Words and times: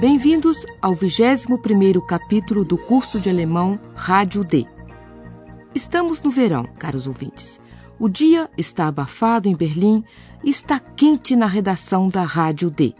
Bem-vindos 0.00 0.64
ao 0.80 0.92
21º 0.94 2.00
capítulo 2.06 2.64
do 2.64 2.78
curso 2.78 3.18
de 3.18 3.28
alemão 3.28 3.80
Rádio 3.96 4.44
D. 4.44 4.64
Estamos 5.74 6.22
no 6.22 6.30
verão, 6.30 6.62
caros 6.78 7.08
ouvintes. 7.08 7.60
O 7.98 8.08
dia 8.08 8.48
está 8.56 8.86
abafado 8.86 9.48
em 9.48 9.56
Berlim 9.56 10.04
e 10.44 10.50
está 10.50 10.78
quente 10.78 11.34
na 11.34 11.46
redação 11.46 12.08
da 12.08 12.22
Rádio 12.22 12.70
D. 12.70 12.94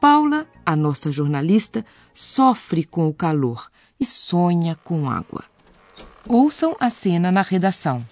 Paula, 0.00 0.46
a 0.64 0.76
nossa 0.76 1.10
jornalista, 1.10 1.84
sofre 2.12 2.84
com 2.84 3.08
o 3.08 3.12
calor 3.12 3.68
e 3.98 4.06
sonha 4.06 4.78
com 4.84 5.10
água. 5.10 5.42
Ouçam 6.28 6.76
a 6.78 6.90
cena 6.90 7.32
na 7.32 7.42
redação. 7.42 8.06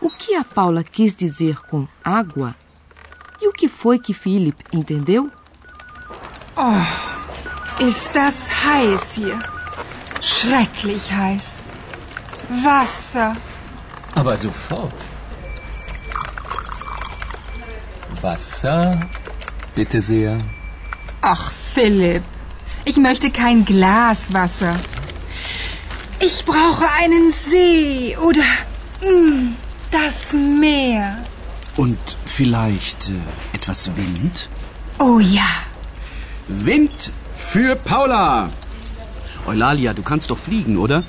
O 0.00 0.10
que 0.10 0.36
a 0.36 0.44
Paula 0.44 0.84
quis 0.84 1.16
dizer 1.16 1.56
com 1.62 1.88
água? 2.04 2.54
E 3.42 3.48
o 3.48 3.52
que 3.52 3.66
foi 3.66 3.98
que 3.98 4.14
Philip 4.14 4.62
entendeu? 4.72 5.28
Oh, 6.56 7.84
ist 7.84 8.10
das 8.14 8.48
heiß 8.64 9.12
hier. 9.14 9.38
Schrecklich 10.20 11.10
heiß. 11.10 11.58
Wasser. 12.62 13.34
Aber 14.14 14.36
sofort. 14.36 14.94
Wasser, 18.20 19.00
bitte 19.74 20.02
sehr. 20.02 20.36
Ach, 21.22 21.52
Philipp, 21.74 22.22
ich 22.84 22.96
möchte 22.96 23.30
kein 23.30 23.64
Glas 23.64 24.32
Wasser. 24.32 24.78
Ich 26.18 26.44
brauche 26.44 26.86
einen 26.90 27.30
See 27.30 28.16
oder 28.18 28.42
mm, 29.00 29.54
das 29.90 30.34
Meer. 30.34 31.24
Und 31.76 31.98
vielleicht 32.26 33.08
äh, 33.08 33.56
etwas 33.56 33.90
Wind? 33.96 34.48
Oh 34.98 35.18
ja. 35.18 35.48
Wind 36.58 37.12
für 37.34 37.76
Paula. 37.76 38.50
Eulalia, 39.46 39.92
du 39.94 40.02
kannst 40.02 40.30
doch 40.30 40.38
fliegen, 40.38 40.76
oder? 40.76 41.04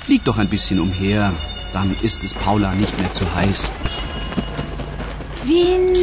Flieg 0.00 0.24
doch 0.24 0.38
ein 0.38 0.48
bisschen 0.48 0.80
umher. 0.80 1.32
Dann 1.72 1.94
ist 2.02 2.24
es 2.24 2.32
Paula 2.32 2.72
nicht 2.74 2.98
mehr 2.98 3.12
zu 3.12 3.24
heiß. 3.34 3.72
Wind. 5.44 5.96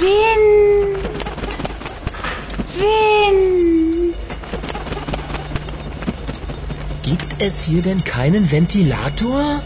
Wind. 0.00 0.98
Wind. 2.76 4.14
Gibt 7.02 7.40
es 7.40 7.62
hier 7.62 7.82
denn 7.82 8.02
keinen 8.04 8.50
Ventilator? 8.50 9.62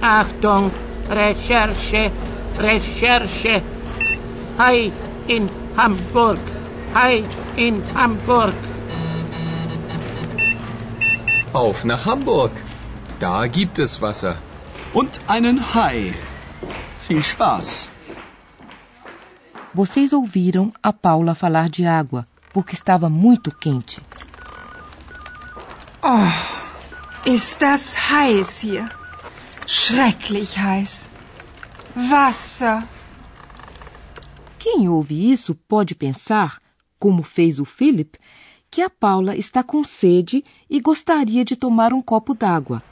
Achtung, 0.00 0.70
Recherche, 1.10 2.12
Recherche. 2.58 3.62
Hi 4.58 4.90
in 5.28 5.50
Hamburg, 5.76 6.38
hi 6.94 7.24
in 7.56 7.82
Hamburg. 7.94 8.54
Auf 11.52 11.84
nach 11.84 12.06
Hamburg. 12.06 12.52
Da 13.18 13.46
gibt 13.46 13.78
es 13.78 14.00
Wasser. 14.00 14.36
Und 14.94 15.20
einen 15.26 15.74
Hai. 15.74 16.14
Viel 17.06 17.22
Spaß. 17.24 17.90
Vocês 19.74 20.14
ouviram 20.14 20.72
a 20.82 20.92
Paula 20.92 21.34
falar 21.34 21.68
de 21.68 21.84
água, 21.86 22.26
porque 22.54 22.74
estava 22.74 23.10
muito 23.10 23.50
quente. 23.50 24.00
Oh, 26.02 26.32
ist 27.26 27.60
das 27.60 28.10
heiß 28.10 28.60
hier. 28.60 28.88
Schrecklich 29.66 30.56
heiß. 30.56 31.08
Wasser. 31.96 32.86
Quem 34.58 34.86
ouve 34.86 35.32
isso 35.32 35.54
pode 35.54 35.94
pensar, 35.94 36.58
como 36.98 37.22
fez 37.22 37.58
o 37.58 37.64
Philip, 37.64 38.18
que 38.70 38.82
a 38.82 38.90
Paula 38.90 39.34
está 39.34 39.62
com 39.62 39.82
sede 39.82 40.44
e 40.68 40.78
gostaria 40.78 41.42
de 41.42 41.56
tomar 41.56 41.94
um 41.94 42.02
copo 42.02 42.34
d'água. 42.34 42.82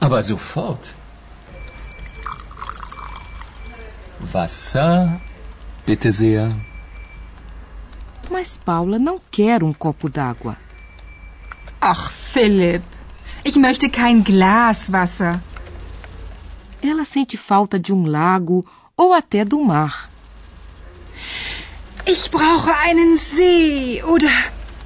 Aber 0.00 0.22
sofort. 0.22 0.94
Wasser, 4.32 5.20
bitte 5.84 6.12
sehr. 6.12 6.48
Mas 8.30 8.56
Paula 8.56 9.00
não 9.00 9.20
quer 9.30 9.64
um 9.64 9.72
copo 9.72 10.08
d'água. 10.08 10.56
Ach, 11.80 12.12
Philipp, 12.12 12.84
ich 13.44 13.56
möchte 13.56 13.88
kein 13.88 14.22
Glas 14.22 14.88
Wasser. 14.88 15.40
Ela 16.82 17.04
sente 17.04 17.36
falta 17.36 17.78
de 17.78 17.92
um 17.92 18.06
lago 18.06 18.64
ou 18.96 19.12
até 19.12 19.44
do 19.44 19.62
mar. 19.62 20.10
Ich 22.06 22.30
brauche 22.30 22.70
einen 22.70 23.16
See 23.16 24.02
oder 24.02 24.30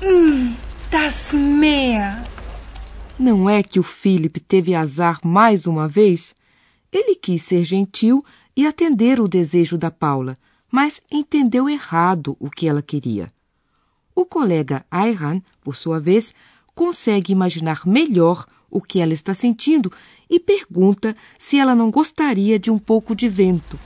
mm, 0.03 0.55
das 0.91 1.33
Meer. 1.33 2.25
Não 3.19 3.49
é 3.49 3.63
que 3.63 3.79
o 3.79 3.83
Philip 3.85 4.41
teve 4.41 4.75
azar 4.75 5.21
mais 5.25 5.67
uma 5.67 5.87
vez? 5.87 6.35
Ele 6.93 7.15
quis 7.15 7.43
ser 7.43 7.65
gentil 7.65 8.25
e 8.57 8.67
atender 8.67 9.21
o 9.21 9.29
desejo 9.29 9.79
da 9.79 9.91
Paula, 9.91 10.37
mas 10.71 11.01
entendeu 11.11 11.69
errado 11.69 12.37
o 12.41 12.51
que 12.51 12.67
ela 12.67 12.83
queria. 12.83 13.33
O 14.15 14.25
colega 14.25 14.85
Ayran, 14.91 15.41
por 15.63 15.77
sua 15.77 16.01
vez, 16.01 16.35
consegue 16.75 17.33
imaginar 17.33 17.87
melhor 17.87 18.47
o 18.75 18.81
que 18.81 19.01
ela 19.01 19.15
está 19.15 19.33
sentindo 19.33 19.91
e 20.29 20.41
pergunta 20.41 21.15
se 21.39 21.59
ela 21.59 21.75
não 21.75 21.91
gostaria 21.91 22.59
de 22.59 22.71
um 22.71 22.79
pouco 22.79 23.15
de 23.15 23.29
vento. 23.29 23.79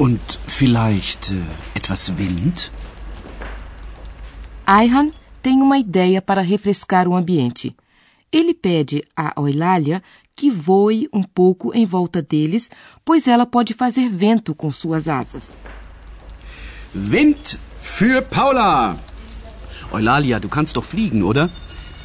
Und 0.00 0.20
vielleicht 0.48 1.32
äh, 1.32 1.78
etwas 1.78 2.08
Wind? 2.08 2.72
Ayhan 4.66 5.10
tem 5.42 5.60
uma 5.60 5.78
ideia 5.78 6.22
para 6.22 6.40
refrescar 6.40 7.06
o 7.06 7.14
ambiente. 7.14 7.76
Ele 8.32 8.54
pede 8.54 9.04
a 9.14 9.34
Eulalia 9.36 10.02
que 10.34 10.50
voe 10.50 11.08
um 11.12 11.22
pouco 11.22 11.72
em 11.74 11.84
volta 11.84 12.22
deles, 12.22 12.70
pois 13.04 13.28
ela 13.28 13.44
pode 13.44 13.74
fazer 13.74 14.08
vento 14.08 14.54
com 14.54 14.72
suas 14.72 15.06
asas. 15.06 15.58
Wind 16.94 17.58
für 17.80 18.22
Paula. 18.22 18.98
Eulalia, 19.92 20.40
du 20.40 20.48
kannst 20.48 20.74
doch 20.74 20.84
fliegen, 20.84 21.22
oder? 21.22 21.50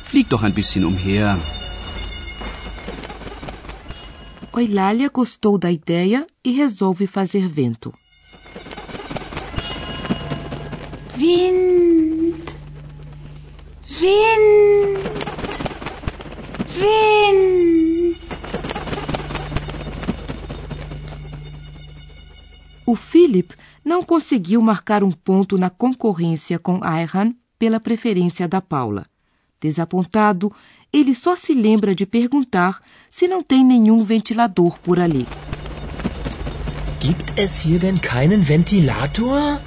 Flieg 0.09 0.29
doch 0.29 0.43
ein 0.43 0.53
bisschen 0.53 0.85
umher. 0.85 1.37
Eulalia 4.55 5.09
gostou 5.09 5.57
da 5.57 5.69
ideia 5.69 6.25
e 6.41 6.51
resolve 6.53 7.05
fazer 7.07 7.45
vento. 7.49 7.93
Wind. 11.17 12.35
Wind. 13.99 15.03
Wind. 16.77 18.17
O 22.85 22.95
Philip 22.95 23.53
não 23.83 24.01
conseguiu 24.01 24.61
marcar 24.61 25.03
um 25.03 25.11
ponto 25.11 25.57
na 25.57 25.69
concorrência 25.69 26.57
com 26.57 26.81
Ayhan 26.81 27.35
pela 27.59 27.81
preferência 27.81 28.47
da 28.47 28.61
Paula. 28.61 29.05
Desapontado, 29.59 30.51
ele 30.93 31.15
só 31.15 31.35
se 31.35 31.53
lembra 31.53 31.95
de 31.95 32.05
perguntar 32.05 32.79
se 33.09 33.27
não 33.27 33.41
tem 33.41 33.65
nenhum 33.65 34.03
ventilador 34.03 34.79
por 34.79 34.99
ali. 34.99 35.25
Gibt 36.99 37.39
es 37.39 37.63
hier 37.63 37.79
denn 37.79 37.95
keinen 37.95 38.41
Ventilator? 38.41 39.61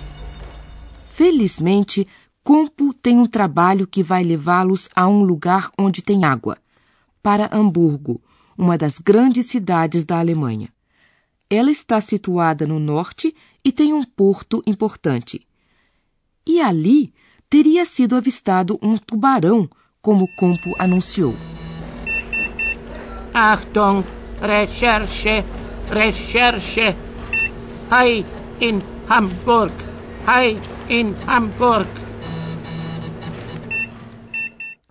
Felizmente, 1.07 2.07
Compo 2.43 2.93
tem 2.93 3.19
um 3.19 3.27
trabalho 3.27 3.87
que 3.87 4.03
vai 4.03 4.25
levá-los 4.25 4.89
a 4.95 5.07
um 5.07 5.23
lugar 5.23 5.71
onde 5.79 6.03
tem 6.03 6.25
água 6.25 6.59
para 7.23 7.49
Hamburgo, 7.53 8.21
uma 8.57 8.77
das 8.77 8.99
grandes 8.99 9.47
cidades 9.47 10.05
da 10.05 10.19
Alemanha. 10.19 10.69
Ela 11.49 11.71
está 11.71 12.01
situada 12.01 12.67
no 12.67 12.79
norte 12.79 13.35
e 13.65 13.71
tem 13.71 13.93
um 13.93 14.03
porto 14.03 14.63
importante. 14.67 15.41
E 16.47 16.61
ali 16.61 17.13
teria 17.49 17.85
sido 17.85 18.17
avistado 18.17 18.79
um 18.83 18.97
tubarão, 18.97 19.69
como 20.03 20.29
Compo 20.29 20.75
anunciou. 20.79 21.35
Achtung, 23.35 24.03
Recherche, 24.41 25.45
Recherche. 25.91 26.97
Hi 27.93 28.25
in 28.61 28.81
Hamburg, 29.09 29.75
Hai 30.27 30.59
in 30.89 31.15
Hamburg. 31.27 31.89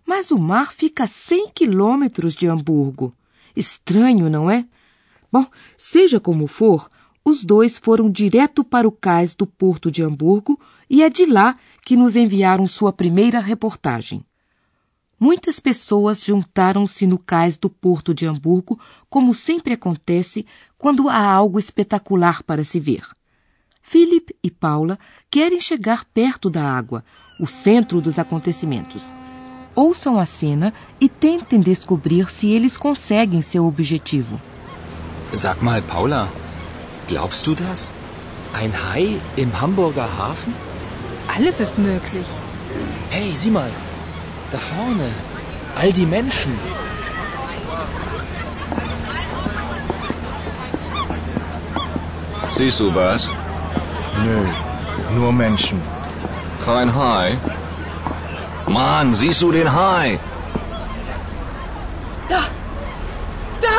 Mas 0.06 0.32
o 0.32 0.38
mar 0.38 0.74
fica 0.74 1.06
a 1.06 1.08
100 1.08 1.52
quilômetros 1.56 2.36
de 2.36 2.48
Hamburgo. 2.48 3.14
Estranho, 3.56 4.30
não 4.30 4.50
é? 4.50 4.66
Bom, 5.32 5.46
seja 5.78 6.20
como 6.20 6.46
for, 6.46 6.90
os 7.26 7.44
dois 7.44 7.78
foram 7.78 8.10
direto 8.10 8.64
para 8.64 8.88
o 8.88 8.92
cais 8.92 9.36
do 9.36 9.46
porto 9.46 9.92
de 9.92 10.04
Hamburgo 10.04 10.60
e 10.90 11.04
é 11.04 11.10
de 11.10 11.26
lá 11.26 11.58
que 11.86 11.96
nos 11.96 12.16
enviaram 12.16 12.68
sua 12.68 12.92
primeira 12.92 13.40
reportagem. 13.40 14.24
Muitas 15.20 15.60
pessoas 15.60 16.24
juntaram-se 16.24 17.06
no 17.06 17.18
cais 17.18 17.58
do 17.58 17.70
porto 17.70 18.14
de 18.14 18.26
Hamburgo, 18.26 18.80
como 19.10 19.34
sempre 19.34 19.74
acontece 19.74 20.46
quando 20.78 21.10
há 21.10 21.22
algo 21.22 21.60
espetacular 21.60 22.42
para 22.44 22.64
se 22.64 22.80
ver. 22.80 23.04
Philip 23.82 24.34
e 24.42 24.50
Paula 24.50 24.98
querem 25.30 25.60
chegar 25.60 26.06
perto 26.14 26.50
da 26.50 26.64
água, 26.64 27.04
o 27.40 27.46
centro 27.46 28.00
dos 28.00 28.18
acontecimentos. 28.18 29.12
Ouçam 29.76 30.18
a 30.20 30.26
cena 30.26 30.74
e 31.02 31.10
tentem 31.10 31.60
descobrir 31.60 32.32
se 32.32 32.50
eles 32.50 32.78
conseguem 32.78 33.42
seu 33.42 33.66
objetivo. 33.66 34.40
Sag 35.36 35.62
mal, 35.64 35.82
Paula, 35.82 36.30
glaubst 37.08 37.46
du 37.46 37.56
das? 37.56 37.92
Ein 38.54 38.72
Hai 38.72 39.20
im 39.38 39.52
Hamburger 39.52 40.08
Hafen? 40.18 40.54
Alles 41.28 41.60
ist 41.60 41.78
möglich. 41.78 42.26
Hey, 43.12 43.36
sieh 43.38 43.52
mal, 43.52 43.72
da 44.52 44.58
vorne, 44.58 45.10
all 45.76 45.92
die 45.94 46.06
Menschen. 46.06 46.54
Siehst 52.56 52.80
du 52.80 52.94
was? 52.94 53.30
Nö, 54.24 54.44
nur 55.16 55.32
Menschen. 55.32 55.82
Kein 56.66 56.94
Hai? 56.94 57.38
Mann, 58.68 59.14
siehst 59.14 59.42
du 59.42 59.52
den 59.52 59.72
Hai? 59.74 60.20
Da! 62.28 62.42
Da! 63.62 63.78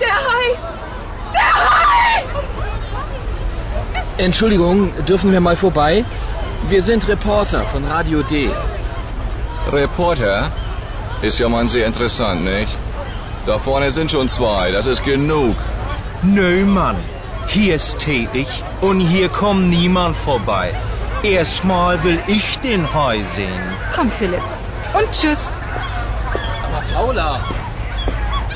Der 0.00 0.14
Hai! 0.28 0.46
Der 1.34 1.52
Hai! 1.64 2.24
Entschuldigung, 4.16 4.90
dürfen 5.04 5.32
wir 5.32 5.40
mal 5.40 5.56
vorbei? 5.56 6.04
Wir 6.68 6.82
sind 6.82 7.08
Reporter 7.08 7.64
von 7.66 7.84
Radio 7.84 8.22
D. 8.22 8.50
Reporter? 9.72 10.50
Ist 11.22 11.38
ja 11.38 11.48
mal 11.48 11.68
sehr 11.68 11.86
interessant, 11.86 12.44
nicht? 12.44 12.72
Da 13.46 13.58
vorne 13.58 13.90
sind 13.90 14.10
schon 14.10 14.28
zwei, 14.28 14.70
das 14.70 14.86
ist 14.86 15.04
genug. 15.04 15.56
Nö, 16.22 16.64
Mann. 16.64 16.96
Hier 17.48 17.74
ist 17.74 17.98
tätig 17.98 18.46
und 18.80 19.00
hier 19.00 19.28
kommt 19.28 19.70
niemand 19.70 20.16
vorbei. 20.16 20.72
Erstmal 21.22 22.02
will 22.04 22.18
ich 22.26 22.58
den 22.60 22.82
Hai 22.94 23.22
sehen. 23.24 23.62
Komm, 23.94 24.10
Philipp. 24.10 24.42
Und 24.94 25.10
tschüss. 25.12 25.52
Aber 26.64 26.82
Paula! 26.94 27.40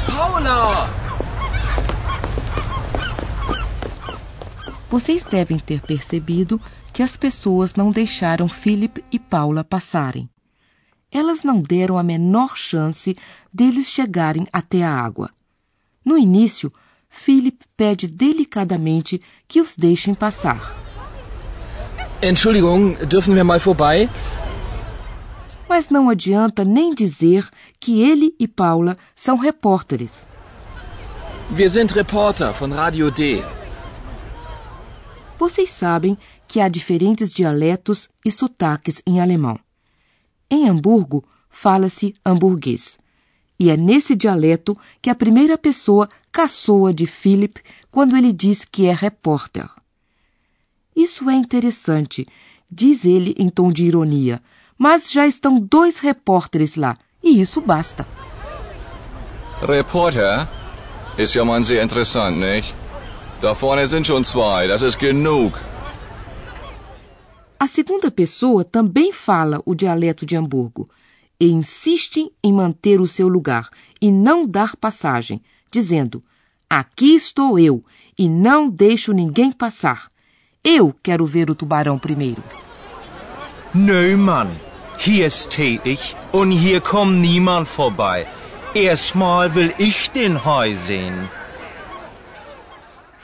Paula! 0.06 0.88
Vocês 4.90 5.24
devem 5.24 5.58
ter 5.58 5.80
percebido 5.80 6.60
que 6.92 7.02
as 7.02 7.16
pessoas 7.16 7.74
não 7.74 7.90
deixaram 7.90 8.48
Philip 8.48 9.04
e 9.10 9.18
Paula 9.18 9.64
passarem. 9.64 10.28
Elas 11.14 11.44
não 11.44 11.62
deram 11.62 11.96
a 11.96 12.02
menor 12.02 12.56
chance 12.56 13.16
deles 13.52 13.88
chegarem 13.88 14.48
até 14.52 14.82
a 14.82 14.90
água. 14.90 15.30
No 16.04 16.18
início, 16.18 16.72
Philip 17.08 17.64
pede 17.76 18.08
delicadamente 18.08 19.22
que 19.46 19.60
os 19.60 19.76
deixem 19.76 20.12
passar. 20.12 20.76
Entschuldigung, 22.20 22.96
dürfen 23.06 23.34
wir 23.34 23.44
mal 23.44 23.60
vorbei? 23.60 24.10
Mas 25.68 25.88
não 25.88 26.10
adianta 26.10 26.64
nem 26.64 26.92
dizer 26.92 27.48
que 27.78 28.02
ele 28.02 28.34
e 28.38 28.48
Paula 28.48 28.98
são 29.14 29.36
repórteres. 29.36 30.26
Wir 31.52 31.70
sind 31.70 31.92
Reporter 31.92 32.52
von 32.52 32.72
Radio 32.72 33.10
D. 33.12 33.40
Vocês 35.38 35.70
sabem 35.70 36.18
que 36.48 36.60
há 36.60 36.68
diferentes 36.68 37.32
dialetos 37.32 38.08
e 38.24 38.32
sotaques 38.32 39.00
em 39.06 39.20
alemão. 39.20 39.63
Em 40.50 40.68
Hamburgo, 40.68 41.24
fala-se 41.48 42.14
hamburguês. 42.24 42.98
E 43.58 43.70
é 43.70 43.76
nesse 43.76 44.16
dialeto 44.16 44.76
que 45.00 45.08
a 45.08 45.14
primeira 45.14 45.56
pessoa 45.56 46.08
caçoa 46.32 46.92
de 46.92 47.06
Philip 47.06 47.60
quando 47.90 48.16
ele 48.16 48.32
diz 48.32 48.64
que 48.64 48.86
é 48.86 48.92
repórter. 48.92 49.68
Isso 50.94 51.28
é 51.30 51.34
interessante, 51.34 52.26
diz 52.70 53.04
ele 53.04 53.34
em 53.38 53.48
tom 53.48 53.70
de 53.72 53.84
ironia, 53.84 54.40
mas 54.76 55.10
já 55.10 55.26
estão 55.26 55.58
dois 55.58 55.98
repórteres 55.98 56.76
lá, 56.76 56.96
e 57.22 57.40
isso 57.40 57.60
basta. 57.60 58.06
Reporter? 59.60 60.48
Ist 61.16 61.36
ja 61.36 61.44
mal 61.44 61.62
sehr 61.62 61.82
interessant, 61.82 62.36
nicht? 62.36 62.74
Da 63.40 63.52
vorne 63.54 63.86
sind 63.86 64.04
schon 64.04 64.24
zwei, 64.24 64.66
das 64.66 64.82
ist 64.82 64.98
genug. 64.98 65.56
A 67.64 67.66
segunda 67.66 68.10
pessoa 68.10 68.62
também 68.62 69.10
fala 69.10 69.58
o 69.64 69.74
dialeto 69.74 70.26
de 70.26 70.36
Hamburgo 70.36 70.86
e 71.40 71.50
insiste 71.50 72.30
em 72.42 72.52
manter 72.52 73.00
o 73.00 73.06
seu 73.06 73.26
lugar 73.26 73.70
e 74.02 74.10
não 74.10 74.46
dar 74.46 74.76
passagem, 74.76 75.40
dizendo: 75.70 76.22
Aqui 76.68 77.14
estou 77.14 77.58
eu 77.58 77.82
e 78.18 78.28
não 78.28 78.68
deixo 78.68 79.14
ninguém 79.14 79.50
passar. 79.50 80.10
Eu 80.62 80.94
quero 81.02 81.24
ver 81.24 81.48
o 81.48 81.54
tubarão 81.54 81.98
primeiro. 81.98 82.44
Nö, 83.74 84.14
Mann. 84.14 84.50
Hier 84.98 85.26
ist 85.26 85.48
tätig 85.48 86.14
und 86.34 86.52
hier 86.52 86.82
kommt 86.82 87.18
niemand 87.18 87.66
vorbei. 87.66 88.26
Erstmal 88.74 89.48
will 89.54 89.72
ich 89.78 90.10
den 90.10 90.36
Hai 90.36 90.76
sehen. 90.76 91.30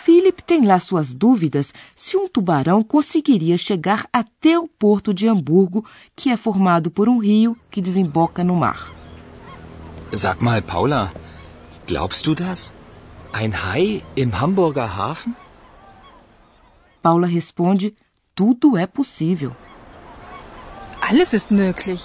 Philip 0.02 0.42
tem 0.42 0.64
lá 0.64 0.78
suas 0.78 1.12
dúvidas 1.12 1.74
se 1.94 2.16
um 2.16 2.26
tubarão 2.26 2.82
conseguiria 2.82 3.58
chegar 3.58 4.06
até 4.10 4.58
o 4.58 4.66
porto 4.66 5.12
de 5.12 5.28
Hamburgo, 5.28 5.84
que 6.16 6.30
é 6.30 6.38
formado 6.38 6.90
por 6.90 7.06
um 7.06 7.18
rio 7.18 7.54
que 7.70 7.82
desemboca 7.82 8.42
no 8.42 8.56
mar. 8.56 8.90
Sag 10.16 10.42
mal, 10.42 10.62
Paula, 10.62 11.12
glaubst 11.86 12.24
du 12.24 12.34
das? 12.34 12.72
Ein 13.30 13.52
Hai 13.52 14.02
im 14.16 14.32
Hamburger 14.32 14.88
Hafen? 14.88 15.36
Paula 17.02 17.26
responde: 17.26 17.94
tudo 18.34 18.78
é 18.78 18.86
possível. 18.86 19.54
Alles 21.02 21.34
ist 21.34 21.50
möglich. 21.50 22.02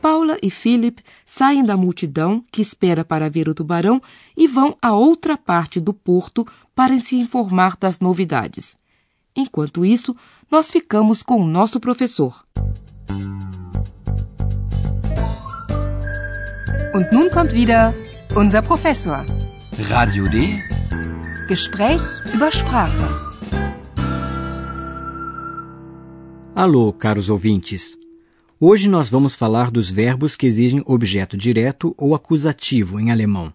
Paula 0.00 0.38
e 0.42 0.50
Philip 0.50 1.02
saem 1.26 1.64
da 1.64 1.76
multidão 1.76 2.44
que 2.50 2.62
espera 2.62 3.04
para 3.04 3.28
ver 3.28 3.48
o 3.48 3.54
tubarão 3.54 4.00
e 4.36 4.46
vão 4.46 4.76
a 4.80 4.92
outra 4.92 5.36
parte 5.36 5.80
do 5.80 5.92
porto 5.92 6.46
para 6.74 6.98
se 6.98 7.16
informar 7.16 7.76
das 7.76 8.00
novidades. 8.00 8.76
Enquanto 9.34 9.84
isso, 9.84 10.16
nós 10.50 10.70
ficamos 10.70 11.22
com 11.22 11.42
o 11.42 11.46
nosso 11.46 11.78
professor. 11.78 12.44
Und 16.94 17.12
nun 17.12 17.28
kommt 17.30 17.52
wieder 17.52 17.94
unser 18.34 18.62
Professor. 18.62 19.24
Radio 19.88 20.28
D? 20.28 20.58
Gespräch 21.46 22.02
über 22.34 22.50
Sprache. 22.50 23.28
Alô, 26.54 26.92
caros 26.92 27.30
ouvintes. 27.30 27.97
Hoje 28.60 28.88
nós 28.88 29.08
vamos 29.08 29.36
falar 29.36 29.70
dos 29.70 29.88
verbos 29.88 30.34
que 30.34 30.44
exigem 30.44 30.82
objeto 30.84 31.36
direto 31.36 31.94
ou 31.96 32.12
acusativo 32.12 32.98
em 32.98 33.12
alemão. 33.12 33.54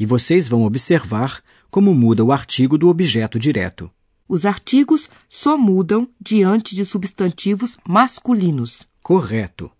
E 0.00 0.06
vocês 0.06 0.48
vão 0.48 0.64
observar 0.64 1.42
como 1.70 1.94
muda 1.94 2.24
o 2.24 2.32
artigo 2.32 2.78
do 2.78 2.88
objeto 2.88 3.38
direto. 3.38 3.90
Os 4.26 4.46
artigos 4.46 5.10
só 5.28 5.58
mudam 5.58 6.08
diante 6.18 6.74
de 6.74 6.82
substantivos 6.86 7.76
masculinos. 7.86 8.88
Correto. 9.02 9.70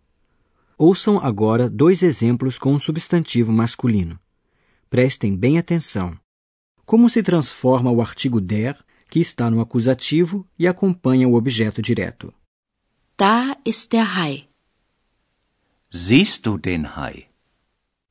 Ouçam 0.76 1.19
agora 1.19 1.71
dois 1.71 2.02
exemplos 2.02 2.59
com 2.59 2.75
um 2.75 2.78
substantivo 2.78 3.50
masculino. 3.50 4.21
Prestem 4.90 5.35
bem 5.35 5.57
atenção. 5.57 6.14
Como 6.85 7.09
se 7.09 7.23
transforma 7.23 7.90
o 7.90 8.02
artigo 8.02 8.38
der, 8.38 8.76
que 9.09 9.19
está 9.19 9.50
no 9.50 9.62
acusativo 9.62 10.47
e 10.59 10.69
acompanha 10.69 11.26
o 11.26 11.33
objeto 11.33 11.81
direto? 11.81 12.35
Da 13.19 13.57
ist 13.65 13.95
der 13.95 14.15
Hai. 14.15 14.47
Siehst 15.89 16.45
du 16.45 16.59
den 16.59 16.97
Hai? 16.97 17.29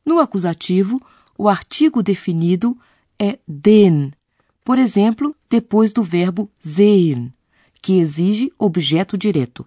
No 0.03 0.19
acusativo, 0.19 0.99
o 1.37 1.47
artigo 1.47 2.01
definido 2.01 2.75
é 3.19 3.37
den, 3.47 4.13
por 4.63 4.79
exemplo, 4.79 5.35
depois 5.47 5.93
do 5.93 6.01
verbo 6.01 6.49
sehen, 6.59 7.31
que 7.83 7.99
exige 7.99 8.51
objeto 8.57 9.15
direto. 9.15 9.63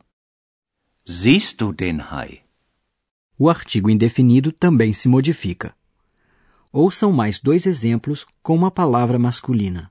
Siehst 1.06 1.60
du 1.60 1.72
den 1.72 2.00
Hai? 2.10 2.42
O 3.38 3.48
artigo 3.48 3.88
indefinido 3.88 4.50
também 4.50 4.92
se 4.92 5.08
modifica. 5.08 5.72
Ouçam 6.72 7.12
mais 7.12 7.38
dois 7.38 7.64
exemplos 7.64 8.26
com 8.42 8.56
uma 8.56 8.72
palavra 8.72 9.20
masculina. 9.20 9.88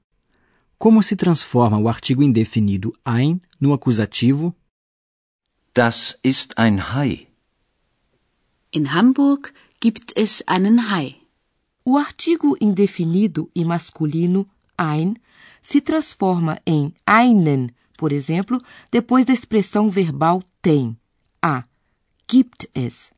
Como 0.77 1.01
se 1.01 1.15
transforma 1.15 1.77
o 1.77 1.87
artigo 1.87 2.21
indefinido 2.21 2.93
ein 3.05 3.41
no 3.61 3.71
acusativo? 3.71 4.53
Das 5.77 6.17
ist 6.23 6.57
ein 6.57 6.91
Hai. 6.91 7.27
In 8.71 8.95
Hamburg 8.95 9.53
gibt 9.79 10.11
es 10.17 10.43
einen 10.47 10.89
Hai. 10.89 11.17
O 11.83 11.97
artigo 11.97 12.57
indefinido 12.59 13.51
e 13.53 13.63
masculino 13.63 14.47
ein 14.75 15.19
se 15.61 15.79
transforma 15.81 16.59
em 16.65 16.95
einen, 17.05 17.75
por 17.95 18.11
exemplo, 18.11 18.59
depois 18.89 19.23
da 19.23 19.33
expressão 19.33 19.87
verbal 19.87 20.41
tem, 20.63 20.97
a, 21.43 21.63
gibt 22.27 22.67
es. 22.73 23.13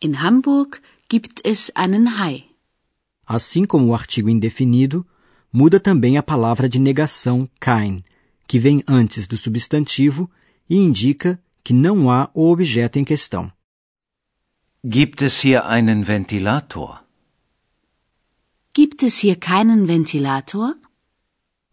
In 0.00 0.20
Hamburg 0.24 0.80
gibt 1.08 1.40
es 1.44 1.70
einen 1.76 2.18
Hai. 2.18 2.46
Assim 3.24 3.64
como 3.64 3.86
o 3.86 3.94
artigo 3.94 4.28
indefinido, 4.28 5.06
muda 5.52 5.78
também 5.78 6.18
a 6.18 6.24
palavra 6.24 6.68
de 6.68 6.80
negação 6.80 7.48
kein, 7.60 8.02
que 8.48 8.58
vem 8.58 8.82
antes 8.88 9.28
do 9.28 9.36
substantivo 9.36 10.28
e 10.70 10.76
indica 10.76 11.42
que 11.64 11.74
não 11.74 12.08
há 12.08 12.30
o 12.32 12.48
objeto 12.48 12.96
em 13.00 13.04
questão. 13.04 13.52
Gibt 14.84 15.20
es 15.20 15.44
hier 15.44 15.66
einen 15.66 16.04
Ventilator? 16.04 17.04
Gibt 18.72 19.02
es 19.02 19.24
hier 19.24 19.36
keinen 19.36 19.84
Ventilator? 19.84 20.76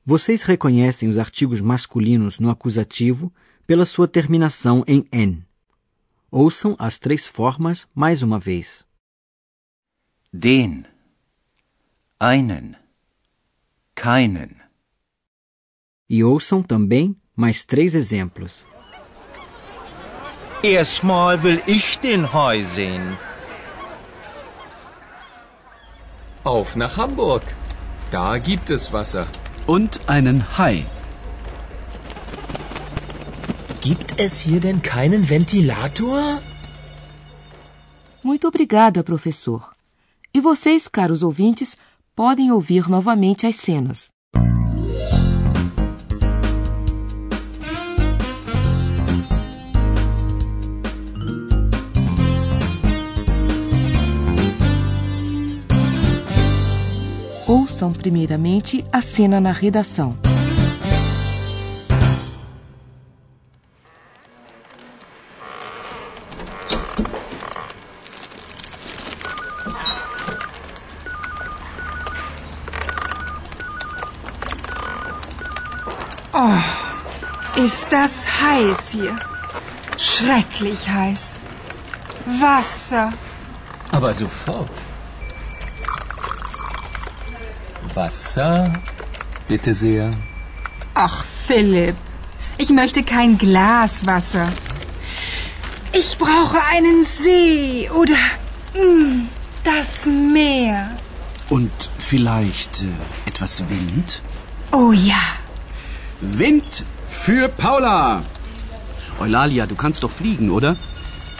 Vocês 0.04 0.42
reconhecem 0.42 1.08
os 1.08 1.20
artigos 1.20 1.62
masculinos 1.62 2.39
no 2.39 2.50
acusativo 2.50 3.32
pela 3.68 3.86
sua 3.86 4.08
terminação 4.08 4.84
em 4.88 5.08
n. 5.12 5.46
Ouçam 6.32 6.75
as 6.80 6.98
três 6.98 7.27
formas 7.27 7.88
mais 7.94 8.24
uma 8.24 8.39
vez. 8.39 8.84
Den. 10.34 10.86
Einen. 12.20 12.75
Keinen. 13.96 14.56
E 16.10 16.24
ouçam 16.24 16.63
também 16.63 17.16
mais 17.36 17.63
três 17.63 17.94
exemplos. 17.94 18.66
Erstmal 20.64 21.44
will 21.44 21.62
ich 21.68 22.00
den 22.00 22.34
Hai 22.34 22.64
sehen. 22.64 23.16
Auf 26.44 26.76
nach 26.76 26.98
Hamburg. 26.98 27.44
Da 28.12 28.40
gibt 28.40 28.72
es 28.72 28.92
Wasser. 28.92 29.28
Und 29.68 30.00
einen 30.08 30.58
Hai. 30.58 30.86
Gibt 33.82 34.20
es 34.20 34.40
hier 34.40 34.60
denn 34.60 34.82
keinen 34.82 35.30
Ventilator? 35.30 36.42
Muito 38.24 38.48
obrigada, 38.48 39.04
professor. 39.04 39.74
E 40.34 40.42
vocês, 40.42 40.88
caros 40.88 41.22
ouvintes, 41.22 41.78
podem 42.16 42.52
ouvir 42.52 42.90
novamente 42.90 43.46
as 43.46 43.58
cenas. 43.58 44.17
Ouçam 57.50 57.94
primeiramente 57.94 58.84
a 58.92 59.01
cena 59.01 59.39
na 59.39 59.54
redação. 59.54 60.18
Oh, 76.34 77.60
ist 77.63 77.88
das 77.89 78.25
heiß 78.42 78.89
hier. 78.89 79.16
Schrecklich 79.98 80.86
heiß. 80.89 81.38
Wasser. 82.42 83.13
Aber 83.94 84.13
sofort. 84.13 84.70
Wasser, 87.94 88.74
bitte 89.48 89.74
sehr. 89.74 90.12
Ach, 90.94 91.26
Philipp, 91.46 91.96
ich 92.58 92.70
möchte 92.70 93.04
kein 93.04 93.38
Glas 93.38 94.06
Wasser. 94.06 94.52
Ich 95.94 96.18
brauche 96.18 96.60
einen 96.72 97.04
See 97.04 97.90
oder 97.90 98.16
mm, 98.76 99.28
das 99.64 100.06
Meer. 100.06 100.92
Und 101.50 101.72
vielleicht 101.98 102.84
äh, 102.84 103.30
etwas 103.30 103.64
Wind? 103.70 104.22
Oh 104.72 104.92
ja. 104.92 105.22
Wind 106.20 106.84
für 107.08 107.48
Paula! 107.48 108.24
Eulalia, 109.20 109.66
du 109.66 109.76
kannst 109.76 110.04
doch 110.04 110.12
fliegen, 110.12 110.52
oder? 110.52 110.76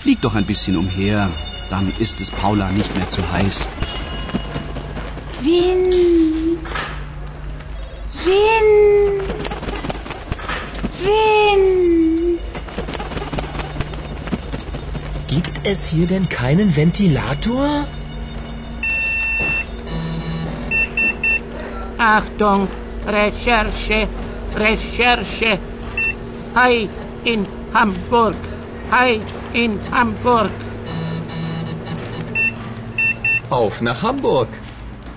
Flieg 0.02 0.22
doch 0.22 0.36
ein 0.36 0.46
bisschen 0.46 0.78
umher, 0.78 1.30
dann 1.70 1.92
ist 2.00 2.22
es 2.22 2.32
Paula 2.32 2.70
nicht 2.72 2.96
mehr 2.96 3.10
zu 3.10 3.22
heiß. 3.32 3.68
Wind. 5.42 5.94
Wind. 8.26 9.30
Wind. 11.00 12.40
Gibt 15.28 15.60
es 15.64 15.88
hier 15.88 16.08
denn 16.08 16.28
keinen 16.28 16.76
Ventilator? 16.76 17.86
Achtung, 22.00 22.68
Recherche, 23.06 24.08
Recherche. 24.56 25.60
Hai 26.56 26.90
in 27.26 27.46
Hamburg. 27.76 28.36
Hai 28.90 29.20
in 29.54 29.80
Hamburg. 29.92 30.50
Auf 33.52 33.82
nach 33.82 34.02
Hamburg. 34.02 34.50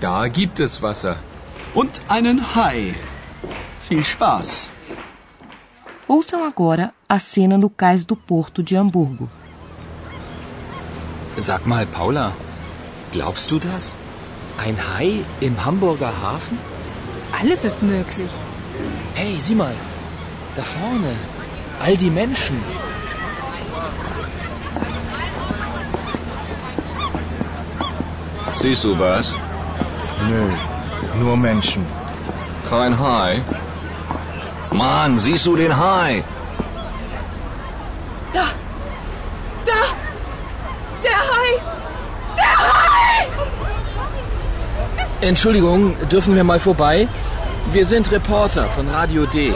Da 0.01 0.27
gibt 0.27 0.59
es 0.59 0.81
Wasser. 0.81 1.17
Und 1.75 2.01
einen 2.07 2.55
Hai. 2.55 2.95
Viel 3.87 4.03
Spaß. 4.03 4.71
Ouçam 6.07 6.41
agora 6.43 6.91
a 7.07 7.19
cena 7.19 7.55
no 7.55 7.69
cais 7.69 8.03
do 8.03 8.15
porto 8.15 8.63
de 8.63 8.75
Hamburgo. 8.75 9.29
Sag 11.37 11.67
mal, 11.67 11.85
Paula, 11.85 12.33
glaubst 13.11 13.51
du 13.51 13.59
das? 13.59 13.95
Ein 14.57 14.75
Hai 14.89 15.23
im 15.39 15.63
Hamburger 15.65 16.11
Hafen? 16.23 16.57
Alles 17.39 17.63
ist 17.63 17.83
möglich. 17.83 18.31
Hey, 19.13 19.37
sieh 19.39 19.55
mal. 19.63 19.75
Da 20.55 20.63
vorne. 20.63 21.13
All 21.79 21.95
die 21.95 22.09
Menschen. 22.09 22.57
Siehst 28.59 28.83
du 28.83 28.97
was? 28.97 29.35
Nö, 30.29 30.47
nur 31.19 31.35
Menschen. 31.37 31.85
Kein 32.69 32.97
Hai. 32.99 33.41
Mann, 34.71 35.17
siehst 35.17 35.45
du 35.47 35.55
den 35.55 35.75
Hai? 35.77 36.23
Da! 38.33 38.45
Da! 39.65 39.81
Der 41.03 41.19
Hai! 41.31 41.49
Der 42.37 42.53
Hai! 42.67 43.27
Entschuldigung, 45.21 45.95
dürfen 46.09 46.35
wir 46.35 46.43
mal 46.43 46.59
vorbei? 46.59 47.07
Wir 47.71 47.85
sind 47.85 48.11
Reporter 48.11 48.69
von 48.69 48.87
Radio 48.89 49.25
D. 49.25 49.53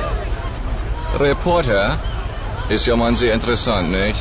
Reporter? 1.20 1.98
Ist 2.70 2.86
ja 2.88 2.96
mal 2.96 3.16
sehr 3.16 3.34
interessant, 3.34 3.92
nicht? 3.92 4.20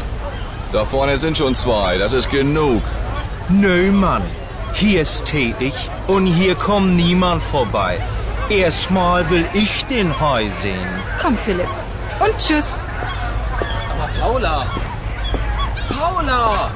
Da 0.73 0.85
vorne 0.85 1.17
sind 1.17 1.37
schon 1.37 1.55
zwei, 1.55 1.99
das 1.99 2.13
ist 2.13 2.31
genug. 2.31 2.83
Nö, 3.49 3.91
Mann. 3.91 4.23
Hier 4.75 5.05
stehe 5.05 5.55
ich 5.61 5.89
und 6.09 6.27
hier 6.27 6.57
kommt 6.57 6.97
niemand 6.97 7.43
vorbei. 7.43 8.01
Erstmal 8.49 9.29
will 9.31 9.45
ich 9.55 9.85
den 9.87 10.21
Hai 10.21 10.51
sehen. 10.51 10.89
Komm, 11.23 11.37
Philipp. 11.39 11.69
Und 12.21 12.37
tschüss. 12.39 12.81
Aber 13.91 14.09
Paula! 14.21 14.67
Paula! 15.89 16.71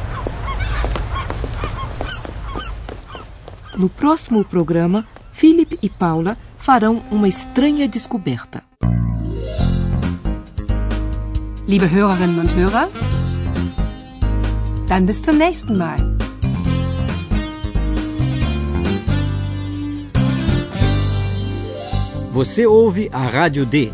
No 3.76 3.88
próximo 3.88 4.44
programa, 4.44 5.04
Philip 5.30 5.78
e 5.82 5.88
Paula 5.88 6.36
farão 6.56 7.02
uma 7.10 7.28
estranha 7.28 7.88
descoberta. 7.88 8.62
Liebe 11.66 11.90
Hörerinnen 11.90 12.38
und 12.38 12.54
Hörer, 12.54 12.88
dann 14.88 15.04
bis 15.04 15.20
zum 15.20 15.36
nächsten 15.36 15.76
Mal. 15.76 16.07
Você 22.38 22.64
ouve 22.64 23.10
a 23.12 23.26
Rádio 23.26 23.66
D, 23.66 23.90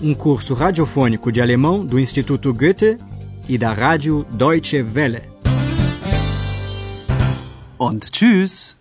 um 0.00 0.14
curso 0.14 0.54
radiofônico 0.54 1.32
de 1.32 1.42
alemão 1.42 1.84
do 1.84 1.98
Instituto 1.98 2.54
Goethe 2.54 2.96
e 3.48 3.58
da 3.58 3.72
Rádio 3.72 4.24
Deutsche 4.30 4.80
Welle. 4.84 5.22
Und 7.76 8.08
tschüss. 8.12 8.79